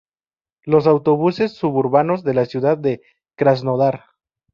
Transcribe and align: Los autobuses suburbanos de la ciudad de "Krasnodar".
Los 0.63 0.87
autobuses 0.87 1.53
suburbanos 1.53 2.23
de 2.23 2.33
la 2.33 2.45
ciudad 2.47 2.75
de 2.75 3.03
"Krasnodar". 3.35 4.05